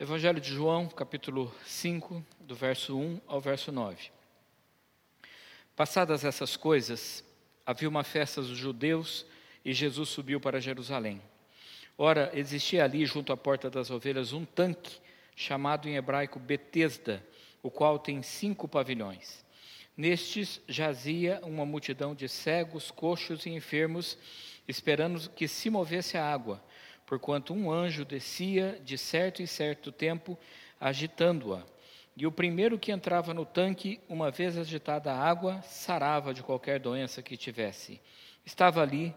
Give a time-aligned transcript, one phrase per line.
[0.00, 4.12] Evangelho de João, capítulo 5, do verso 1 ao verso 9.
[5.74, 7.24] Passadas essas coisas,
[7.66, 9.26] havia uma festa dos judeus
[9.64, 11.20] e Jesus subiu para Jerusalém.
[11.98, 15.00] Ora, existia ali, junto à porta das ovelhas, um tanque,
[15.34, 17.20] chamado em hebraico Betesda,
[17.60, 19.44] o qual tem cinco pavilhões.
[19.96, 24.16] Nestes jazia uma multidão de cegos, coxos e enfermos,
[24.68, 26.62] esperando que se movesse a água
[27.08, 30.38] porquanto um anjo descia de certo em certo tempo,
[30.78, 31.62] agitando-a.
[32.14, 36.78] E o primeiro que entrava no tanque, uma vez agitada a água, sarava de qualquer
[36.78, 37.98] doença que tivesse.
[38.44, 39.14] Estava ali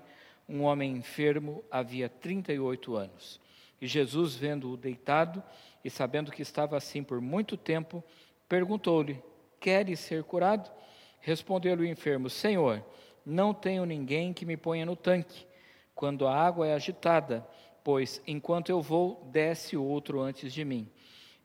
[0.47, 3.41] um homem enfermo, havia 38 anos.
[3.81, 5.43] E Jesus, vendo-o deitado
[5.83, 8.01] e sabendo que estava assim por muito tempo,
[8.47, 9.21] perguntou-lhe:
[9.59, 10.71] Queres ser curado?
[11.19, 12.85] Respondeu-lhe o enfermo: Senhor,
[13.25, 15.45] não tenho ninguém que me ponha no tanque.
[15.93, 17.45] Quando a água é agitada,
[17.83, 20.89] pois enquanto eu vou, desce outro antes de mim.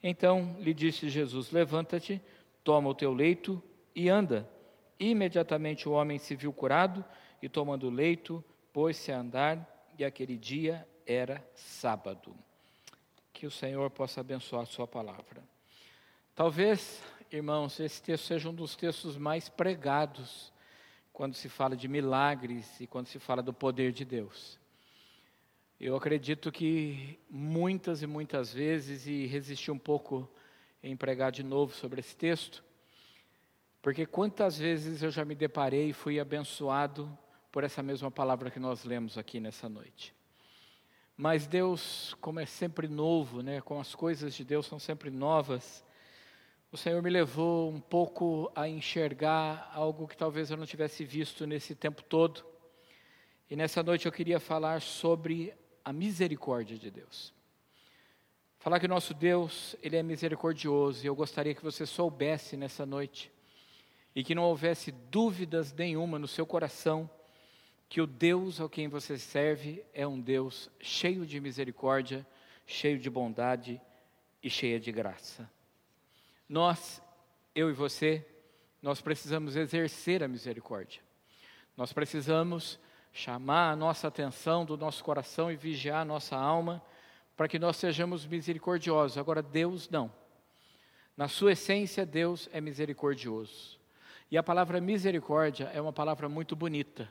[0.02, 2.20] Então lhe disse Jesus: Levanta-te,
[2.62, 3.62] toma o teu leito
[3.94, 4.48] e anda.
[4.98, 7.04] Imediatamente o homem se viu curado
[7.42, 12.34] e, tomando o leito, pôs-se a andar, e aquele dia era sábado.
[13.32, 15.42] Que o Senhor possa abençoar a Sua palavra.
[16.34, 20.52] Talvez, irmãos, esse texto seja um dos textos mais pregados
[21.12, 24.58] quando se fala de milagres e quando se fala do poder de Deus.
[25.78, 30.26] Eu acredito que muitas e muitas vezes, e resisti um pouco
[30.82, 32.64] em pregar de novo sobre esse texto,
[33.82, 37.06] porque quantas vezes eu já me deparei e fui abençoado
[37.52, 40.14] por essa mesma palavra que nós lemos aqui nessa noite.
[41.14, 45.84] Mas Deus, como é sempre novo, né, como as coisas de Deus são sempre novas,
[46.72, 51.46] o Senhor me levou um pouco a enxergar algo que talvez eu não tivesse visto
[51.46, 52.46] nesse tempo todo.
[53.50, 55.54] E nessa noite eu queria falar sobre
[55.86, 57.32] a misericórdia de Deus.
[58.58, 63.30] Falar que nosso Deus, Ele é misericordioso, e eu gostaria que você soubesse nessa noite,
[64.12, 67.08] e que não houvesse dúvidas nenhuma no seu coração,
[67.88, 72.26] que o Deus ao quem você serve é um Deus cheio de misericórdia,
[72.66, 73.80] cheio de bondade
[74.42, 75.48] e cheia de graça.
[76.48, 77.00] Nós,
[77.54, 78.26] eu e você,
[78.82, 81.00] nós precisamos exercer a misericórdia.
[81.76, 82.76] Nós precisamos
[83.16, 86.82] chamar a nossa atenção do nosso coração e vigiar a nossa alma,
[87.34, 89.16] para que nós sejamos misericordiosos.
[89.16, 90.12] Agora, Deus não.
[91.16, 93.80] Na sua essência, Deus é misericordioso.
[94.30, 97.10] E a palavra misericórdia é uma palavra muito bonita.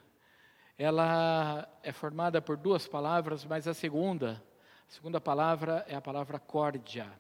[0.78, 4.44] Ela é formada por duas palavras, mas a segunda,
[4.88, 7.12] a segunda palavra é a palavra córdia.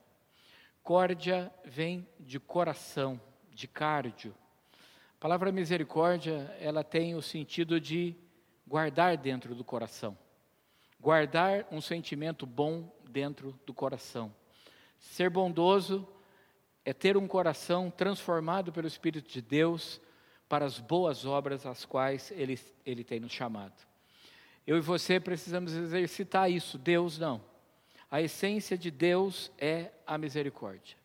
[0.83, 3.19] Córdia vem de coração,
[3.49, 4.35] de cardio.
[5.17, 8.15] A palavra misericórdia, ela tem o sentido de
[8.67, 10.17] guardar dentro do coração.
[10.99, 14.33] Guardar um sentimento bom dentro do coração.
[14.99, 16.07] Ser bondoso
[16.83, 19.99] é ter um coração transformado pelo Espírito de Deus
[20.47, 23.73] para as boas obras às quais Ele, Ele tem nos chamado.
[24.65, 27.41] Eu e você precisamos exercitar isso, Deus não.
[28.09, 30.97] A essência de Deus é a misericórdia.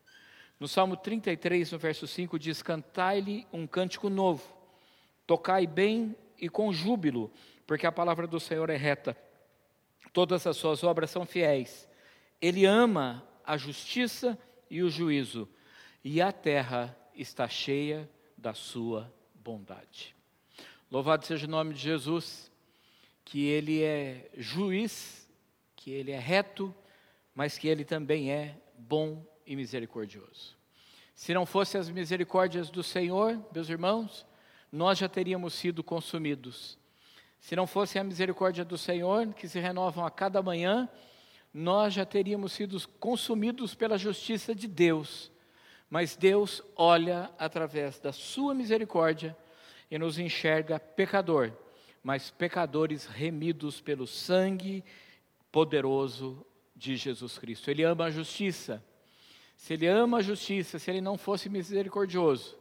[0.59, 4.43] No Salmo 33, no verso 5, diz: Cantai-lhe um cântico novo,
[5.25, 7.31] tocai bem e com júbilo,
[7.67, 9.15] porque a palavra do Senhor é reta,
[10.11, 11.87] todas as suas obras são fiéis.
[12.41, 14.37] Ele ama a justiça
[14.69, 15.47] e o juízo,
[16.03, 20.15] e a terra está cheia da sua bondade.
[20.89, 22.51] Louvado seja o nome de Jesus,
[23.23, 25.29] que ele é juiz,
[25.75, 26.73] que ele é reto,
[27.35, 30.57] mas que ele também é bom e misericordioso.
[31.13, 34.25] Se não fossem as misericórdias do Senhor, meus irmãos,
[34.71, 36.79] nós já teríamos sido consumidos
[37.41, 40.87] se não fosse a misericórdia do Senhor, que se renovam a cada manhã,
[41.51, 45.31] nós já teríamos sido consumidos pela justiça de Deus.
[45.89, 49.35] Mas Deus olha através da sua misericórdia
[49.89, 51.51] e nos enxerga pecador,
[52.03, 54.83] mas pecadores remidos pelo sangue
[55.51, 56.45] poderoso
[56.75, 57.71] de Jesus Cristo.
[57.71, 58.83] Ele ama a justiça.
[59.57, 62.55] Se ele ama a justiça, se ele não fosse misericordioso,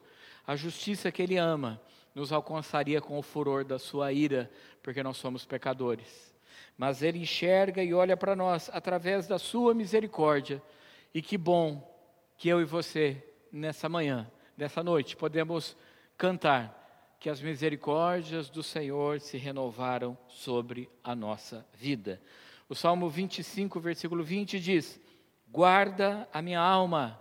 [0.47, 1.81] a justiça que ele ama
[2.15, 4.51] nos alcançaria com o furor da sua ira,
[4.83, 6.35] porque nós somos pecadores.
[6.77, 10.63] Mas Ele enxerga e olha para nós através da Sua misericórdia.
[11.15, 11.87] E que bom
[12.37, 13.23] que eu e você,
[13.53, 15.77] nessa manhã, nessa noite, podemos
[16.17, 16.77] cantar
[17.19, 22.21] que as misericórdias do Senhor se renovaram sobre a nossa vida.
[22.69, 24.99] O Salmo 25, versículo 20 diz:
[25.49, 27.21] Guarda a minha alma,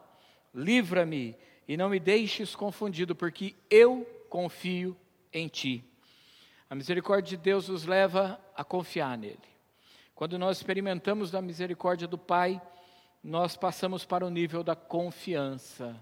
[0.54, 1.36] livra-me
[1.68, 4.96] e não me deixes confundido, porque eu confio
[5.34, 5.84] em ti.
[6.70, 9.40] A misericórdia de Deus nos leva a confiar nele.
[10.14, 12.62] Quando nós experimentamos da misericórdia do Pai,
[13.24, 16.02] nós passamos para o nível da confiança.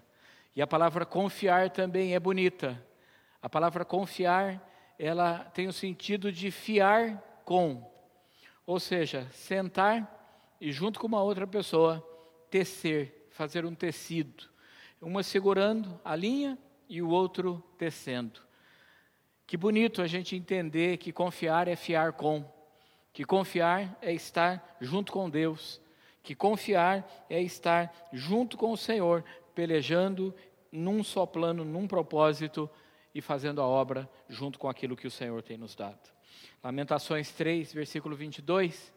[0.55, 2.83] E a palavra confiar também é bonita.
[3.41, 4.61] A palavra confiar,
[4.99, 7.89] ela tem o sentido de fiar com.
[8.65, 10.13] Ou seja, sentar
[10.59, 12.05] e junto com uma outra pessoa
[12.49, 14.49] tecer, fazer um tecido.
[14.99, 16.57] Uma segurando a linha
[16.89, 18.39] e o outro tecendo.
[19.45, 22.45] Que bonito a gente entender que confiar é fiar com,
[23.13, 25.81] que confiar é estar junto com Deus,
[26.21, 29.23] que confiar é estar junto com o Senhor,
[29.55, 30.35] pelejando
[30.71, 32.69] num só plano, num propósito
[33.15, 35.97] e fazendo a obra junto com aquilo que o Senhor tem nos dado.
[36.63, 38.93] Lamentações 3, versículo 22,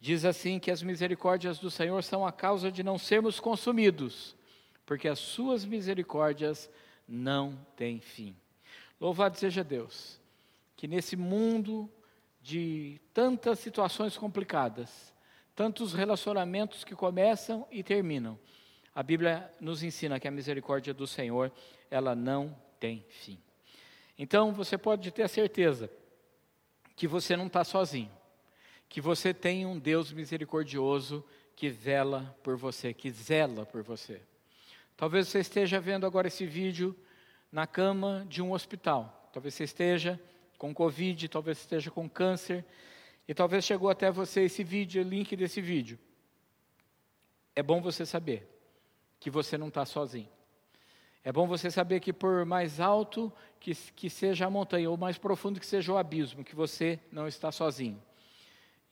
[0.00, 4.36] diz assim: que as misericórdias do Senhor são a causa de não sermos consumidos,
[4.84, 6.70] porque as suas misericórdias
[7.06, 8.36] não têm fim.
[9.00, 10.20] Louvado seja Deus,
[10.76, 11.90] que nesse mundo
[12.40, 15.14] de tantas situações complicadas,
[15.54, 18.38] tantos relacionamentos que começam e terminam,
[18.94, 21.50] a Bíblia nos ensina que a misericórdia do Senhor,
[21.90, 23.38] ela não tem fim.
[24.18, 25.90] Então você pode ter a certeza
[26.94, 28.10] que você não está sozinho,
[28.88, 31.24] que você tem um Deus misericordioso
[31.56, 34.20] que vela por você, que zela por você.
[34.96, 36.96] Talvez você esteja vendo agora esse vídeo
[37.50, 39.30] na cama de um hospital.
[39.32, 40.20] Talvez você esteja
[40.56, 42.64] com Covid, talvez esteja com câncer,
[43.26, 45.98] e talvez chegou até você esse vídeo, o link desse vídeo.
[47.56, 48.48] É bom você saber
[49.18, 50.28] que você não está sozinho.
[51.24, 55.16] É bom você saber que por mais alto que, que seja a montanha, ou mais
[55.16, 58.00] profundo que seja o abismo, que você não está sozinho.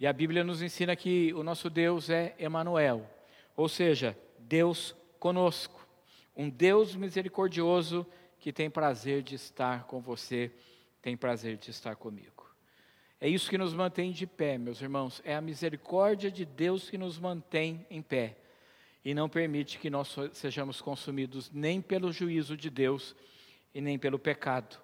[0.00, 3.08] E a Bíblia nos ensina que o nosso Deus é Emanuel,
[3.54, 5.81] ou seja, Deus conosco,
[6.36, 8.06] um Deus misericordioso
[8.38, 10.50] que tem prazer de estar com você,
[11.00, 12.50] tem prazer de estar comigo.
[13.20, 15.22] É isso que nos mantém de pé, meus irmãos.
[15.24, 18.36] É a misericórdia de Deus que nos mantém em pé
[19.04, 23.14] e não permite que nós sejamos consumidos nem pelo juízo de Deus
[23.74, 24.76] e nem pelo pecado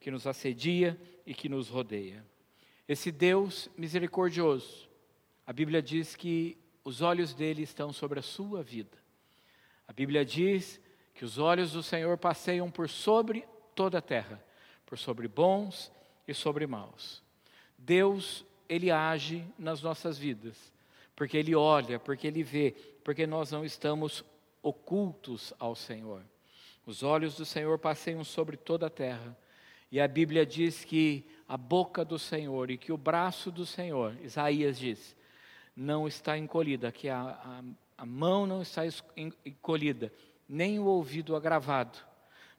[0.00, 2.24] que nos assedia e que nos rodeia.
[2.88, 4.88] Esse Deus misericordioso,
[5.46, 8.98] a Bíblia diz que os olhos dele estão sobre a sua vida.
[9.86, 10.80] A Bíblia diz
[11.14, 13.44] que os olhos do Senhor passeiam por sobre
[13.74, 14.42] toda a terra,
[14.84, 15.92] por sobre bons
[16.26, 17.22] e sobre maus.
[17.78, 20.72] Deus, ele age nas nossas vidas,
[21.14, 22.74] porque ele olha, porque ele vê,
[23.04, 24.24] porque nós não estamos
[24.62, 26.22] ocultos ao Senhor.
[26.86, 29.36] Os olhos do Senhor passeiam sobre toda a terra.
[29.90, 34.16] E a Bíblia diz que a boca do Senhor e que o braço do Senhor,
[34.22, 35.16] Isaías diz,
[35.76, 37.62] não está encolhida, que a, a,
[37.98, 38.82] a mão não está
[39.16, 40.12] encolhida,
[40.48, 41.98] nem o ouvido agravado,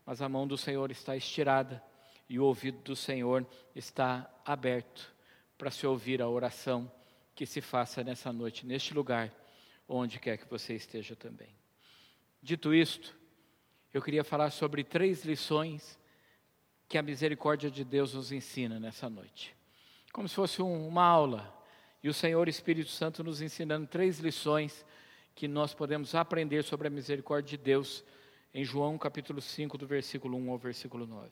[0.06, 1.84] mas a mão do Senhor está estirada
[2.28, 3.46] e o ouvido do Senhor
[3.76, 5.14] está aberto
[5.58, 6.92] para se ouvir a oração
[7.34, 9.34] que se faça nessa noite, neste lugar,
[9.88, 11.50] onde quer que você esteja também.
[12.42, 13.16] Dito isto,
[13.94, 16.00] eu queria falar sobre três lições
[16.88, 19.56] que a misericórdia de Deus nos ensina nessa noite.
[20.12, 21.54] Como se fosse uma aula,
[22.04, 24.86] e o Senhor Espírito Santo nos ensinando três lições
[25.36, 28.06] que nós podemos aprender sobre a misericórdia de Deus
[28.54, 31.30] em João capítulo 5, do versículo 1 ao versículo 9.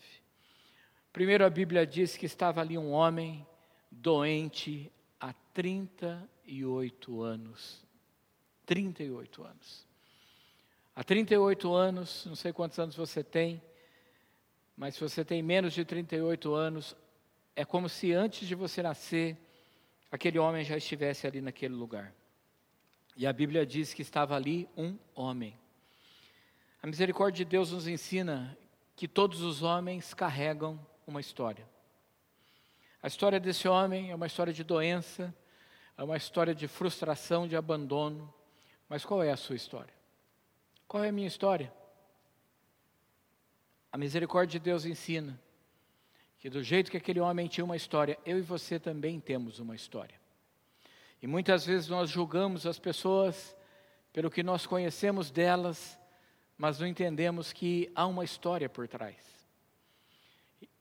[1.13, 3.47] Primeiro, a Bíblia diz que estava ali um homem
[3.89, 4.91] doente
[5.21, 7.81] há 38 anos.
[8.65, 9.87] 38 anos.
[10.93, 13.61] Há 38 anos, não sei quantos anos você tem,
[14.75, 16.93] mas se você tem menos de 38 anos,
[17.55, 19.37] é como se antes de você nascer,
[20.11, 22.13] aquele homem já estivesse ali naquele lugar.
[23.15, 25.57] E a Bíblia diz que estava ali um homem.
[26.81, 28.57] A misericórdia de Deus nos ensina
[28.95, 31.67] que todos os homens carregam uma história.
[33.01, 35.33] A história desse homem é uma história de doença,
[35.97, 38.33] é uma história de frustração, de abandono.
[38.89, 39.93] Mas qual é a sua história?
[40.87, 41.73] Qual é a minha história?
[43.91, 45.39] A misericórdia de Deus ensina
[46.39, 49.75] que do jeito que aquele homem tinha uma história, eu e você também temos uma
[49.75, 50.22] história.
[51.23, 53.55] E muitas vezes nós julgamos as pessoas
[54.11, 55.97] pelo que nós conhecemos delas,
[56.57, 59.15] mas não entendemos que há uma história por trás.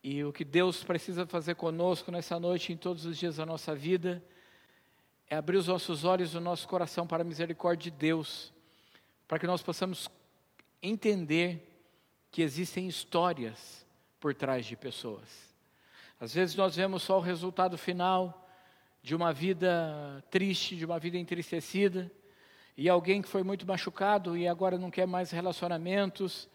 [0.03, 3.73] E o que Deus precisa fazer conosco nessa noite, em todos os dias da nossa
[3.73, 4.21] vida,
[5.31, 8.53] é abrir os nossos olhos e o nosso coração para a misericórdia de Deus,
[9.29, 10.09] para que nós possamos
[10.83, 11.73] entender
[12.33, 13.87] que existem histórias
[14.19, 15.55] por trás de pessoas.
[16.19, 18.42] Às vezes nós vemos só o resultado final,
[19.02, 22.11] de uma vida triste, de uma vida entristecida,
[22.76, 26.49] e alguém que foi muito machucado e agora não quer mais relacionamentos,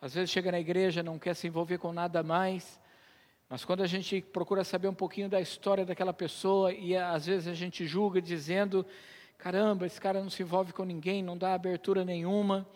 [0.00, 2.78] às vezes chega na igreja, não quer se envolver com nada mais,
[3.48, 7.48] mas quando a gente procura saber um pouquinho da história daquela pessoa, e às vezes
[7.48, 8.84] a gente julga dizendo,
[9.38, 12.66] caramba, esse cara não se envolve com ninguém, não dá abertura nenhuma.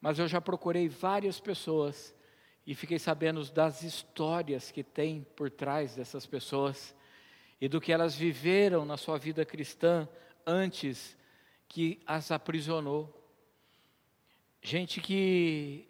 [0.00, 2.14] Mas eu já procurei várias pessoas
[2.66, 6.94] e fiquei sabendo das histórias que tem por trás dessas pessoas
[7.60, 10.08] e do que elas viveram na sua vida cristã
[10.46, 11.16] antes
[11.66, 13.14] que as aprisionou.
[14.62, 15.88] Gente que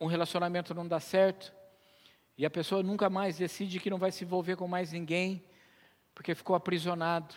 [0.00, 1.52] um relacionamento não dá certo
[2.36, 5.44] e a pessoa nunca mais decide que não vai se envolver com mais ninguém
[6.14, 7.34] porque ficou aprisionado.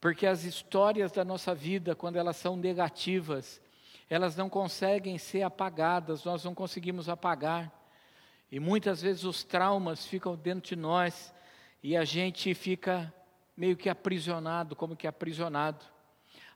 [0.00, 3.60] Porque as histórias da nossa vida, quando elas são negativas,
[4.08, 7.70] elas não conseguem ser apagadas, nós não conseguimos apagar.
[8.50, 11.32] E muitas vezes os traumas ficam dentro de nós
[11.82, 13.12] e a gente fica
[13.56, 15.84] meio que aprisionado, como que aprisionado.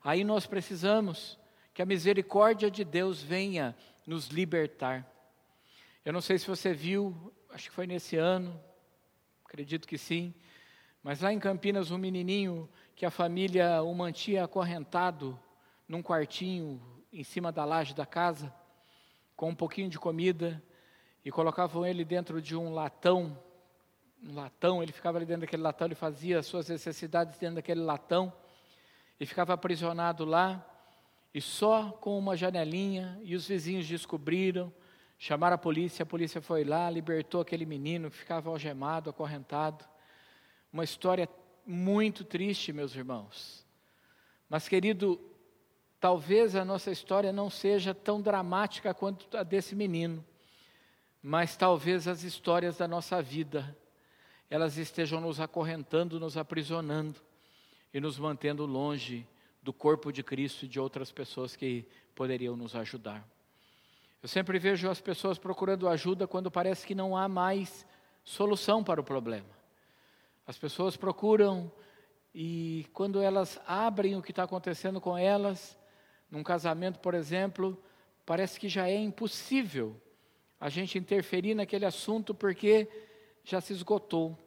[0.03, 1.39] Aí nós precisamos
[1.73, 3.77] que a misericórdia de Deus venha
[4.07, 5.11] nos libertar.
[6.05, 8.61] Eu não sei se você viu, acho que foi nesse ano,
[9.45, 10.35] acredito que sim,
[11.03, 15.39] mas lá em Campinas, um menininho que a família o mantinha acorrentado
[15.87, 16.81] num quartinho
[17.13, 18.53] em cima da laje da casa,
[19.37, 20.63] com um pouquinho de comida,
[21.25, 23.39] e colocavam ele dentro de um latão,
[24.27, 27.81] um latão, ele ficava ali dentro daquele latão, ele fazia as suas necessidades dentro daquele
[27.81, 28.33] latão,
[29.21, 30.65] e ficava aprisionado lá,
[31.33, 34.73] e só com uma janelinha, e os vizinhos descobriram,
[35.19, 39.85] chamaram a polícia, a polícia foi lá, libertou aquele menino que ficava algemado, acorrentado.
[40.73, 41.29] Uma história
[41.67, 43.65] muito triste, meus irmãos.
[44.49, 45.21] Mas, querido,
[46.01, 50.25] talvez a nossa história não seja tão dramática quanto a desse menino,
[51.23, 53.77] mas talvez as histórias da nossa vida,
[54.55, 57.21] elas estejam nos acorrentando, nos aprisionando
[57.93, 59.27] e nos mantendo longe
[59.61, 61.85] do corpo de Cristo e de outras pessoas que
[62.15, 63.29] poderiam nos ajudar.
[64.23, 67.85] Eu sempre vejo as pessoas procurando ajuda quando parece que não há mais
[68.23, 69.49] solução para o problema.
[70.47, 71.69] As pessoas procuram
[72.33, 75.77] e quando elas abrem o que está acontecendo com elas,
[76.31, 77.77] num casamento, por exemplo,
[78.25, 80.01] parece que já é impossível
[80.61, 82.89] a gente interferir naquele assunto porque
[83.43, 84.44] já se esgotou.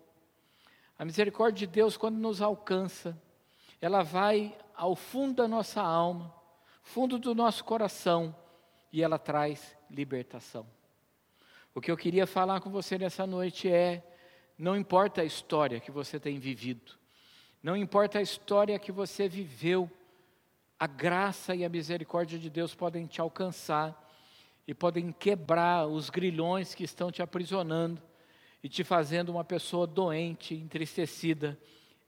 [0.98, 3.16] A misericórdia de Deus, quando nos alcança,
[3.80, 6.34] ela vai ao fundo da nossa alma,
[6.82, 8.36] fundo do nosso coração,
[8.92, 10.66] e ela traz libertação.
[11.76, 14.04] O que eu queria falar com você nessa noite é:
[14.58, 16.94] não importa a história que você tem vivido,
[17.62, 19.92] não importa a história que você viveu,
[20.80, 24.04] a graça e a misericórdia de Deus podem te alcançar
[24.68, 28.02] e podem quebrar os grilhões que estão te aprisionando
[28.64, 31.58] e te fazendo uma pessoa doente, entristecida,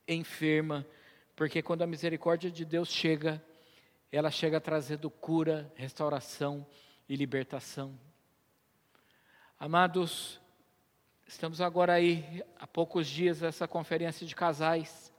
[0.07, 0.85] enferma,
[1.35, 3.43] porque quando a misericórdia de Deus chega,
[4.11, 6.65] ela chega trazendo cura, restauração
[7.07, 7.97] e libertação.
[9.59, 10.39] Amados,
[11.29, 15.13] Estamos agora aí, há poucos dias, dessa conferência de casais.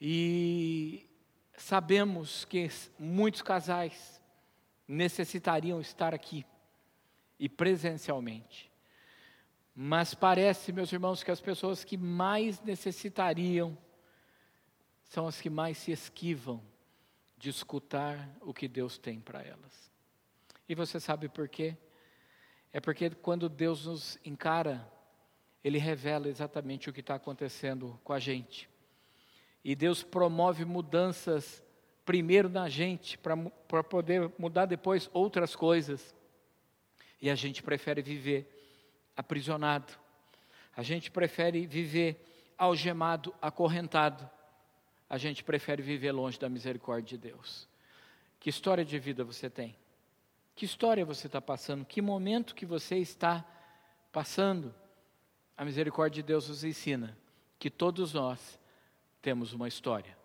[0.00, 1.06] E
[1.58, 4.18] sabemos que muitos casais
[4.88, 6.42] necessitariam estar aqui
[7.38, 8.72] e presencialmente.
[9.74, 13.76] Mas parece, meus irmãos, que as pessoas que mais necessitariam
[15.02, 16.62] são as que mais se esquivam
[17.36, 19.92] de escutar o que Deus tem para elas.
[20.68, 21.76] E você sabe por quê?
[22.72, 24.90] É porque quando Deus nos encara,
[25.62, 28.68] ele revela exatamente o que está acontecendo com a gente.
[29.64, 31.62] E Deus promove mudanças
[32.04, 36.14] primeiro na gente, para poder mudar depois outras coisas.
[37.20, 38.63] E a gente prefere viver
[39.16, 39.92] aprisionado,
[40.76, 44.28] a gente prefere viver algemado, acorrentado,
[45.08, 47.68] a gente prefere viver longe da misericórdia de Deus.
[48.40, 49.76] Que história de vida você tem?
[50.54, 51.84] Que história você está passando?
[51.84, 53.44] Que momento que você está
[54.12, 54.74] passando?
[55.56, 57.16] A misericórdia de Deus nos ensina
[57.58, 58.58] que todos nós
[59.22, 60.16] temos uma história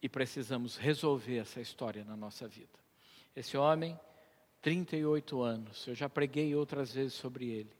[0.00, 2.78] e precisamos resolver essa história na nossa vida.
[3.34, 3.98] Esse homem,
[4.62, 7.77] 38 anos, eu já preguei outras vezes sobre ele,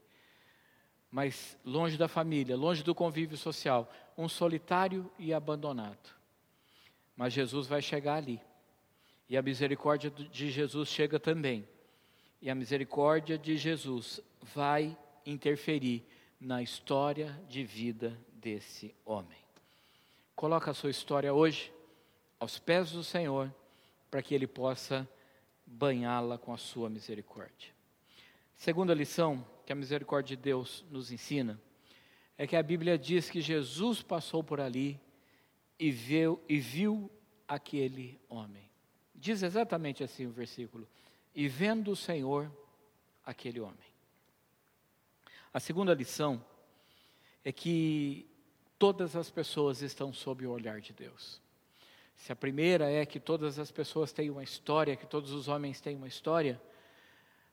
[1.11, 6.15] mas longe da família, longe do convívio social, um solitário e abandonado.
[7.17, 8.41] Mas Jesus vai chegar ali,
[9.29, 11.67] e a misericórdia de Jesus chega também,
[12.41, 14.21] e a misericórdia de Jesus
[14.55, 14.97] vai
[15.27, 16.05] interferir
[16.41, 19.38] na história de vida desse homem.
[20.37, 21.73] Coloca a sua história hoje
[22.38, 23.53] aos pés do Senhor,
[24.11, 25.09] para que Ele possa
[25.67, 27.73] banhá-la com a sua misericórdia.
[28.57, 31.61] Segunda lição que a misericórdia de Deus nos ensina
[32.39, 34.99] é que a Bíblia diz que Jesus passou por ali
[35.79, 37.11] e viu, e viu
[37.47, 38.67] aquele homem.
[39.15, 40.89] Diz exatamente assim o versículo:
[41.35, 42.51] e vendo o Senhor
[43.23, 43.93] aquele homem.
[45.53, 46.43] A segunda lição
[47.45, 48.27] é que
[48.79, 51.43] todas as pessoas estão sob o olhar de Deus.
[52.17, 55.79] Se a primeira é que todas as pessoas têm uma história, que todos os homens
[55.79, 56.59] têm uma história,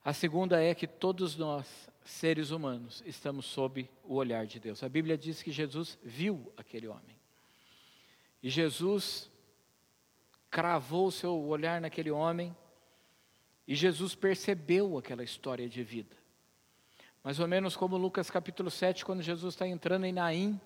[0.02, 4.84] a segunda é que todos nós, seres humanos, estamos sob o olhar de Deus.
[4.84, 7.20] A Bíblia diz que Jesus viu aquele homem.
[8.42, 9.30] E Jesus
[10.52, 12.56] cravou o seu olhar naquele homem,
[13.68, 16.16] e Jesus percebeu aquela história de vida.
[17.24, 20.62] Mais ou menos como Lucas capítulo 7, quando Jesus está entrando em Naim,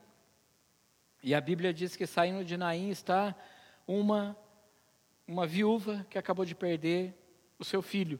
[1.24, 3.34] e a Bíblia diz que saindo de Naim está
[3.88, 4.38] uma,
[5.26, 7.14] uma viúva que acabou de perder
[7.58, 8.20] o seu filho.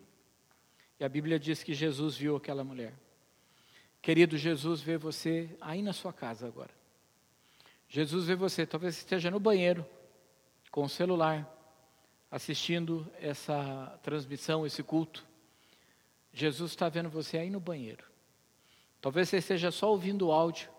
[0.98, 2.94] E a Bíblia diz que Jesus viu aquela mulher.
[4.02, 6.72] Querido, Jesus vê você aí na sua casa agora.
[7.88, 9.86] Jesus vê você, talvez esteja no banheiro,
[10.72, 11.48] com o celular,
[12.30, 15.26] assistindo essa transmissão, esse culto.
[16.32, 18.06] Jesus está vendo você aí no banheiro.
[19.02, 20.70] Talvez você esteja só ouvindo o áudio,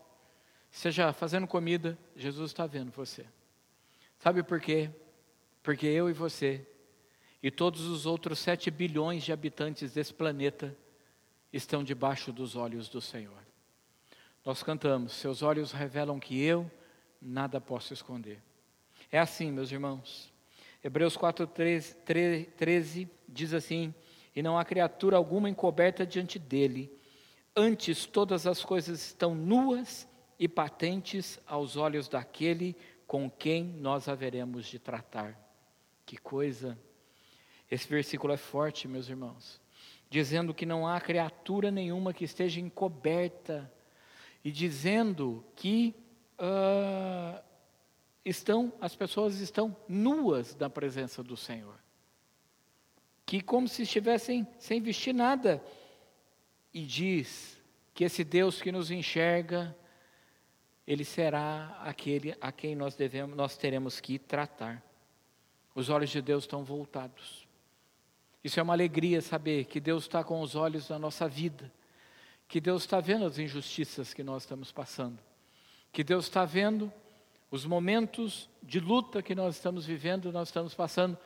[0.70, 3.26] esteja fazendo comida, Jesus está vendo você.
[4.18, 4.90] Sabe por quê?
[5.62, 6.66] Porque eu e você
[7.42, 10.76] e todos os outros sete bilhões de habitantes desse planeta
[11.52, 13.42] estão debaixo dos olhos do Senhor.
[14.45, 16.71] Nós cantamos: Seus olhos revelam que eu
[17.21, 18.42] nada posso esconder.
[19.11, 20.33] É assim, meus irmãos.
[20.83, 21.95] Hebreus 4, 13,
[22.57, 23.95] 13 diz assim:
[24.35, 26.90] E não há criatura alguma encoberta diante dele,
[27.54, 32.75] antes todas as coisas estão nuas e patentes aos olhos daquele
[33.07, 35.38] com quem nós haveremos de tratar.
[36.07, 36.78] Que coisa!
[37.71, 39.61] Esse versículo é forte, meus irmãos,
[40.10, 43.72] dizendo que não há criatura nenhuma que esteja encoberta,
[44.44, 45.94] e dizendo que
[46.38, 47.40] uh,
[48.24, 51.78] estão, as pessoas estão nuas da presença do Senhor,
[53.24, 55.62] que como se estivessem sem vestir nada,
[56.74, 57.62] e diz
[57.94, 59.76] que esse Deus que nos enxerga,
[60.86, 64.82] ele será aquele a quem nós devemos, nós teremos que tratar.
[65.72, 67.50] Os olhos de Deus estão voltados.
[68.42, 71.70] Isso é uma alegria saber que Deus está com os olhos na nossa vida,
[72.49, 75.19] que Deus está vendo as injustiças que nós estamos passando,
[75.93, 76.93] que Deus está vendo
[77.50, 81.19] os momentos de luta que nós estamos vivendo, nós estamos passando,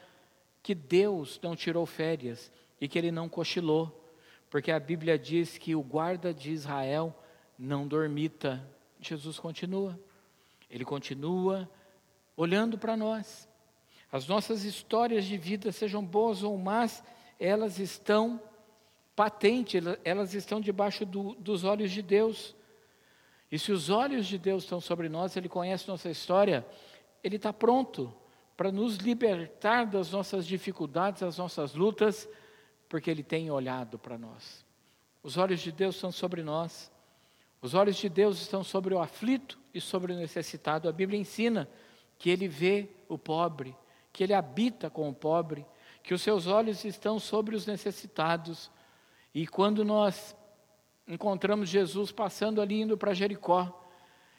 [0.62, 4.12] que Deus não tirou férias e que Ele não cochilou,
[4.50, 7.14] porque a Bíblia diz que o guarda de Israel
[7.58, 8.66] não dormita
[9.00, 9.98] Jesus continua.
[10.70, 11.68] Ele continua
[12.36, 13.48] olhando para nós.
[14.14, 17.02] As nossas histórias de vida, sejam boas ou más,
[17.36, 18.40] elas estão
[19.16, 22.54] patentes, elas estão debaixo do, dos olhos de Deus.
[23.50, 26.64] E se os olhos de Deus estão sobre nós, Ele conhece nossa história,
[27.24, 28.14] Ele está pronto
[28.56, 32.28] para nos libertar das nossas dificuldades, das nossas lutas,
[32.88, 34.64] porque Ele tem olhado para nós.
[35.24, 36.88] Os olhos de Deus estão sobre nós.
[37.60, 40.88] Os olhos de Deus estão sobre o aflito e sobre o necessitado.
[40.88, 41.68] A Bíblia ensina
[42.16, 43.74] que ele vê o pobre,
[44.14, 45.66] que ele habita com o pobre,
[46.00, 48.70] que os seus olhos estão sobre os necessitados.
[49.34, 50.36] E quando nós
[51.08, 53.84] encontramos Jesus passando ali indo para Jericó,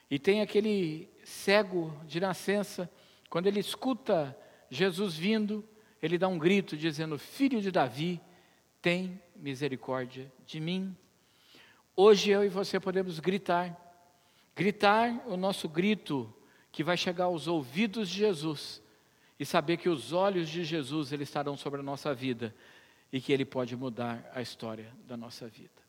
[0.10, 2.90] e tem aquele cego de nascença,
[3.30, 4.36] quando ele escuta
[4.70, 5.68] Jesus vindo,
[6.02, 8.22] ele dá um grito dizendo: Filho de Davi,
[8.82, 10.96] tem misericórdia de mim.
[11.98, 13.76] Hoje eu e você podemos gritar,
[14.56, 16.34] gritar o nosso grito
[16.72, 18.85] que vai chegar aos ouvidos de Jesus
[19.40, 22.56] e saber que os olhos de Jesus ele estarão sobre a nossa vida
[23.12, 25.86] e que ele pode mudar a história da nossa vida.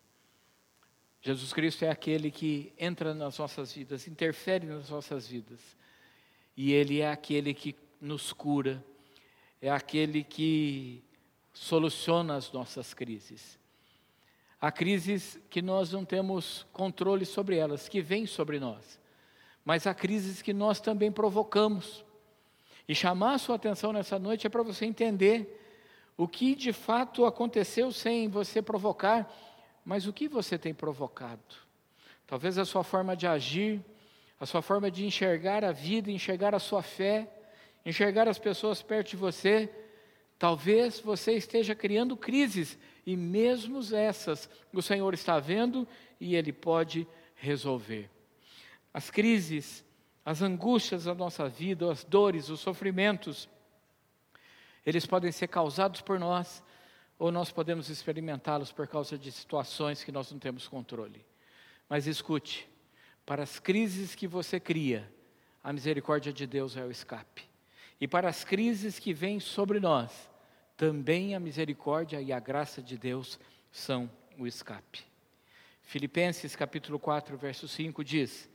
[1.20, 5.60] Jesus Cristo é aquele que entra nas nossas vidas, interfere nas nossas vidas.
[6.56, 8.84] E ele é aquele que nos cura,
[9.60, 11.02] é aquele que
[11.52, 13.58] soluciona as nossas crises.
[14.60, 18.98] Há crises que nós não temos controle sobre elas, que vêm sobre nós.
[19.64, 22.04] Mas há crises que nós também provocamos.
[22.88, 25.62] E chamar a sua atenção nessa noite é para você entender
[26.16, 29.30] o que de fato aconteceu sem você provocar,
[29.84, 31.42] mas o que você tem provocado.
[32.26, 33.80] Talvez a sua forma de agir,
[34.38, 37.28] a sua forma de enxergar a vida, enxergar a sua fé,
[37.84, 39.70] enxergar as pessoas perto de você,
[40.38, 45.86] talvez você esteja criando crises e mesmo essas o Senhor está vendo
[46.20, 48.10] e Ele pode resolver.
[48.92, 49.84] As crises,
[50.26, 53.48] as angústias da nossa vida, as dores, os sofrimentos,
[54.84, 56.64] eles podem ser causados por nós
[57.16, 61.24] ou nós podemos experimentá-los por causa de situações que nós não temos controle.
[61.88, 62.68] Mas escute,
[63.24, 65.08] para as crises que você cria,
[65.62, 67.44] a misericórdia de Deus é o escape.
[68.00, 70.28] E para as crises que vêm sobre nós,
[70.76, 73.38] também a misericórdia e a graça de Deus
[73.70, 75.04] são o escape.
[75.82, 78.50] Filipenses capítulo 4, verso 5 diz: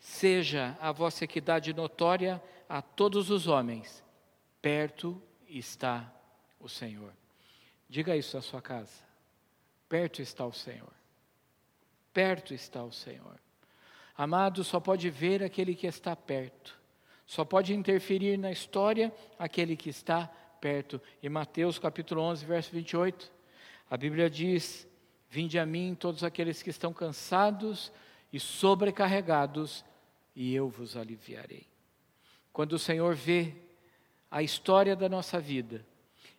[0.00, 4.02] Seja a vossa equidade notória a todos os homens,
[4.62, 6.12] Perto está
[6.58, 7.12] o Senhor.
[7.88, 9.02] Diga isso na sua casa.
[9.88, 10.92] Perto está o Senhor.
[12.12, 13.40] Perto está o Senhor.
[14.16, 16.78] Amado, só pode ver aquele que está perto.
[17.26, 20.26] Só pode interferir na história aquele que está
[20.60, 21.00] perto.
[21.22, 23.32] Em Mateus capítulo 11, verso 28,
[23.88, 24.86] a Bíblia diz:
[25.28, 27.90] Vinde a mim todos aqueles que estão cansados
[28.32, 29.84] e sobrecarregados,
[30.34, 31.66] e eu vos aliviarei.
[32.52, 33.54] Quando o Senhor vê
[34.30, 35.84] a história da nossa vida,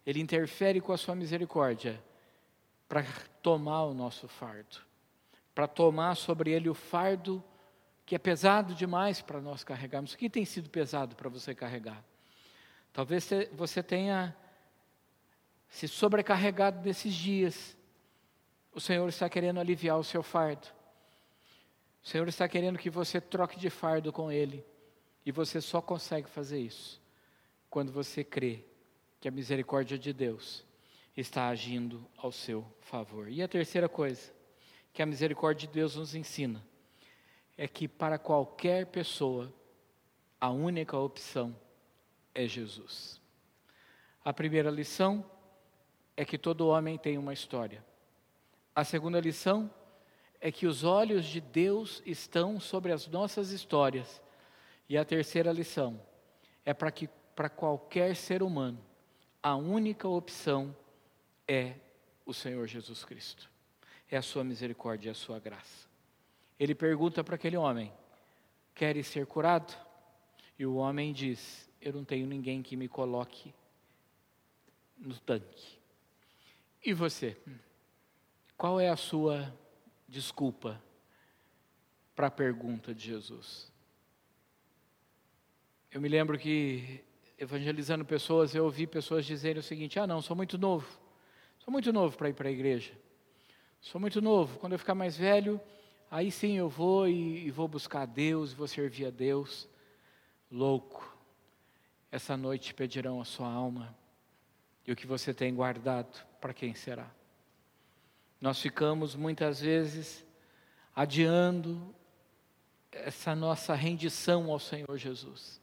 [0.06, 2.02] Ele interfere com a sua misericórdia
[2.88, 3.04] para
[3.42, 4.78] tomar o nosso fardo,
[5.54, 7.44] para tomar sobre Ele o fardo
[8.06, 10.14] que é pesado demais para nós carregarmos.
[10.14, 12.04] O que tem sido pesado para você carregar?
[12.92, 14.36] Talvez você tenha
[15.70, 17.78] se sobrecarregado nesses dias.
[18.74, 20.68] O Senhor está querendo aliviar o seu fardo.
[22.04, 24.66] O Senhor está querendo que você troque de fardo com Ele.
[25.26, 27.00] E você só consegue fazer isso
[27.70, 28.66] quando você crê
[29.20, 30.66] que a misericórdia de Deus
[31.16, 33.30] está agindo ao seu favor.
[33.30, 34.34] E a terceira coisa
[34.92, 36.66] que a misericórdia de Deus nos ensina
[37.58, 39.54] é que para qualquer pessoa,
[40.40, 41.56] a única opção
[42.34, 43.22] é Jesus.
[44.26, 45.24] A primeira lição
[46.18, 47.86] é que todo homem tem uma história.
[48.76, 49.72] A segunda lição
[50.42, 54.20] é que os olhos de Deus estão sobre as nossas histórias.
[54.90, 56.02] E a terceira lição
[56.66, 58.84] é para que para qualquer ser humano
[59.42, 60.76] a única opção
[61.48, 61.76] é
[62.26, 63.50] o Senhor Jesus Cristo.
[64.10, 65.88] É a sua misericórdia e a sua graça.
[66.60, 67.94] Ele pergunta para aquele homem:
[68.74, 69.74] Queres ser curado?
[70.58, 73.54] E o homem diz: Eu não tenho ninguém que me coloque
[74.98, 75.80] no tanque.
[76.84, 77.38] E você?
[78.58, 79.52] Qual é a sua
[80.12, 80.80] desculpa
[82.16, 83.72] para a pergunta de Jesus?
[85.92, 87.04] Eu me lembro que,
[87.40, 90.88] evangelizando pessoas, eu ouvi pessoas dizerem o seguinte: Ah, não, sou muito novo.
[91.58, 92.94] Sou muito novo para ir para a igreja.
[93.80, 94.60] Sou muito novo.
[94.60, 95.60] Quando eu ficar mais velho,
[96.12, 99.70] Aí sim eu vou e, e vou buscar a Deus, vou servir a Deus.
[100.52, 101.18] Louco,
[102.12, 103.96] essa noite pedirão a sua alma
[104.86, 107.10] e o que você tem guardado, para quem será?
[108.42, 110.26] Nós ficamos muitas vezes
[110.96, 111.94] adiando
[112.92, 115.62] essa nossa rendição ao Senhor Jesus.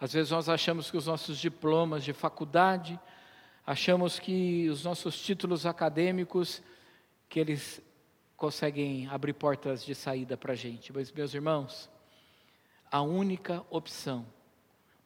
[0.00, 2.98] Às vezes nós achamos que os nossos diplomas de faculdade,
[3.66, 6.62] achamos que os nossos títulos acadêmicos,
[7.28, 7.82] que eles
[8.38, 10.92] conseguem abrir portas de saída para a gente.
[10.94, 11.90] Mas, meus irmãos,
[12.90, 14.24] a única opção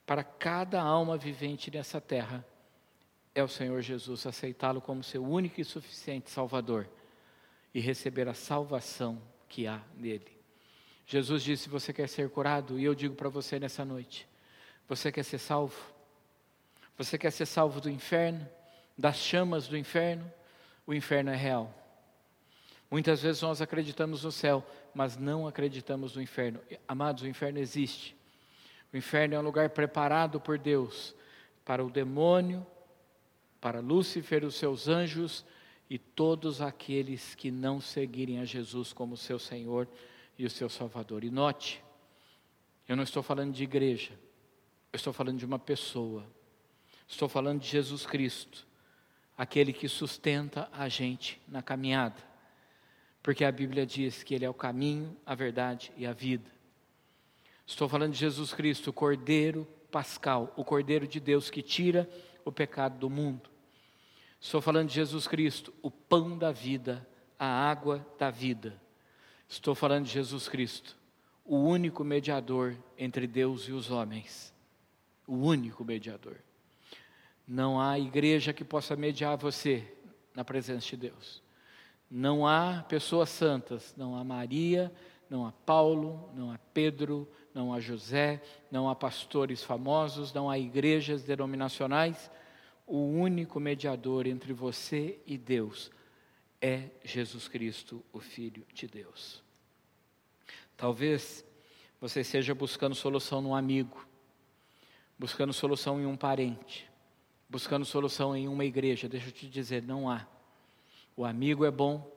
[0.06, 2.44] para cada alma vivente nessa terra
[3.35, 6.88] é o Senhor Jesus, aceitá-lo como seu único e suficiente Salvador
[7.73, 10.37] e receber a salvação que há nele.
[11.07, 12.79] Jesus disse: Você quer ser curado?
[12.79, 14.29] E eu digo para você nessa noite:
[14.88, 15.81] Você quer ser salvo?
[16.97, 18.47] Você quer ser salvo do inferno,
[18.97, 20.31] das chamas do inferno?
[20.87, 21.75] O inferno é real.
[22.90, 26.61] Muitas vezes nós acreditamos no céu, mas não acreditamos no inferno.
[26.88, 28.16] Amados, o inferno existe.
[28.93, 31.14] O inferno é um lugar preparado por Deus
[31.64, 32.66] para o demônio,
[33.61, 35.44] para Lúcifer, os seus anjos
[35.88, 39.88] e todos aqueles que não seguirem a Jesus como seu Senhor
[40.38, 41.25] e o seu Salvador.
[41.25, 41.83] E note,
[42.88, 44.12] eu não estou falando de igreja,
[44.92, 46.27] eu estou falando de uma pessoa.
[47.07, 48.66] Estou falando de Jesus Cristo,
[49.37, 52.31] aquele que sustenta a gente na caminhada
[53.23, 56.51] porque a Bíblia diz que Ele é o caminho, a verdade e a vida.
[57.66, 62.09] Estou falando de Jesus Cristo, o Cordeiro Pascal, o Cordeiro de Deus que tira
[62.44, 63.50] o pecado do mundo.
[64.40, 67.07] Estou falando de Jesus Cristo, o pão da vida,
[67.38, 68.81] a água da vida.
[69.48, 70.96] Estou falando de Jesus Cristo,
[71.44, 74.55] o único mediador entre Deus e os homens.
[75.26, 76.37] O único mediador.
[77.46, 79.87] Não há igreja que possa mediar você
[80.35, 81.42] na presença de Deus.
[82.11, 84.92] Não há pessoas santas, não há Maria,
[85.29, 90.59] não há Paulo, não há Pedro, não há José, não há pastores famosos, não há
[90.59, 92.31] igrejas denominacionais.
[92.87, 95.91] O único mediador entre você e Deus
[96.61, 99.43] é Jesus Cristo, o Filho de Deus.
[100.77, 101.45] Talvez
[102.01, 104.07] você esteja buscando solução num amigo,
[105.19, 106.89] buscando solução em um parente,
[107.49, 109.09] buscando solução em uma igreja.
[109.09, 110.27] Deixa eu te dizer, não há
[111.21, 112.11] o amigo é bom,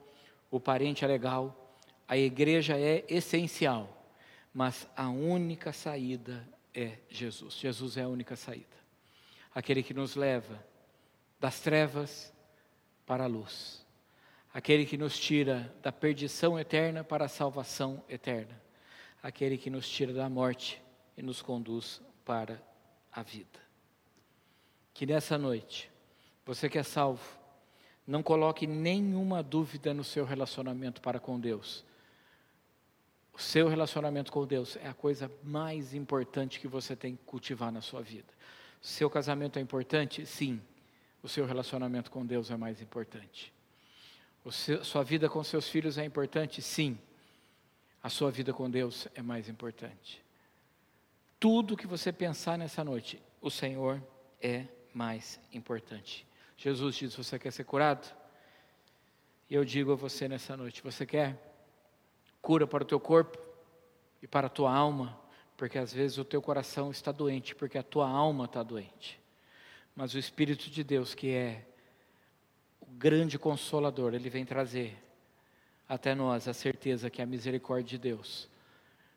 [0.50, 1.76] o parente é legal,
[2.08, 4.03] a igreja é essencial,
[4.54, 7.54] mas a única saída é Jesus.
[7.54, 8.76] Jesus é a única saída.
[9.52, 10.64] Aquele que nos leva
[11.40, 12.32] das trevas
[13.04, 13.84] para a luz.
[14.52, 18.62] Aquele que nos tira da perdição eterna para a salvação eterna.
[19.20, 20.80] Aquele que nos tira da morte
[21.16, 22.62] e nos conduz para
[23.12, 23.60] a vida.
[24.92, 25.90] que nessa noite,
[26.46, 27.38] você que é salvo,
[28.06, 31.84] não coloque nenhuma dúvida no seu relacionamento para com Deus.
[33.34, 37.72] O seu relacionamento com Deus é a coisa mais importante que você tem que cultivar
[37.72, 38.32] na sua vida.
[38.80, 40.24] Seu casamento é importante?
[40.24, 40.62] Sim.
[41.20, 43.52] O seu relacionamento com Deus é mais importante.
[44.52, 46.62] Seu, sua vida com seus filhos é importante?
[46.62, 46.96] Sim.
[48.00, 50.22] A sua vida com Deus é mais importante.
[51.40, 54.00] Tudo que você pensar nessa noite, o Senhor
[54.40, 56.24] é mais importante.
[56.56, 58.14] Jesus diz: Você quer ser curado?
[59.50, 61.53] E eu digo a você nessa noite: Você quer
[62.44, 63.38] cura para o teu corpo
[64.22, 65.18] e para a tua alma?
[65.56, 69.18] Porque às vezes o teu coração está doente, porque a tua alma está doente.
[69.96, 71.66] Mas o Espírito de Deus, que é
[72.80, 74.94] o grande consolador, ele vem trazer
[75.88, 78.48] até nós a certeza que a misericórdia de Deus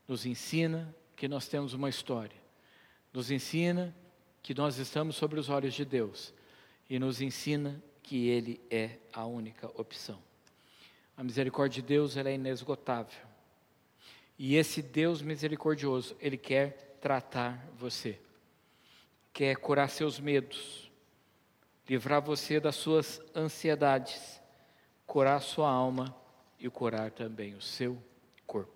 [0.07, 2.41] nos ensina que nós temos uma história,
[3.11, 3.93] nos ensina
[4.41, 6.33] que nós estamos sobre os olhos de Deus
[6.89, 10.26] e nos ensina que Ele é a única opção.
[11.17, 13.25] A misericórdia de Deus é inesgotável.
[14.37, 18.19] E esse Deus misericordioso, Ele quer tratar você,
[19.33, 20.91] quer curar seus medos,
[21.89, 24.39] livrar você das suas ansiedades,
[25.07, 26.15] curar sua alma
[26.59, 27.97] e curar também o seu